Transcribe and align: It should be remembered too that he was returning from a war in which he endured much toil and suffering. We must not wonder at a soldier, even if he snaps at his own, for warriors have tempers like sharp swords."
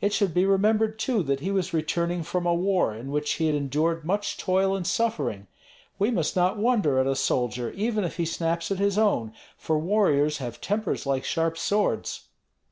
It 0.00 0.12
should 0.12 0.34
be 0.34 0.46
remembered 0.46 0.98
too 0.98 1.22
that 1.22 1.38
he 1.38 1.52
was 1.52 1.72
returning 1.72 2.24
from 2.24 2.44
a 2.44 2.52
war 2.52 2.92
in 2.92 3.12
which 3.12 3.34
he 3.34 3.48
endured 3.48 4.04
much 4.04 4.36
toil 4.36 4.74
and 4.74 4.84
suffering. 4.84 5.46
We 5.96 6.10
must 6.10 6.34
not 6.34 6.58
wonder 6.58 6.98
at 6.98 7.06
a 7.06 7.14
soldier, 7.14 7.70
even 7.76 8.02
if 8.02 8.16
he 8.16 8.24
snaps 8.26 8.72
at 8.72 8.80
his 8.80 8.98
own, 8.98 9.32
for 9.56 9.78
warriors 9.78 10.38
have 10.38 10.60
tempers 10.60 11.06
like 11.06 11.22
sharp 11.24 11.56
swords." 11.56 12.26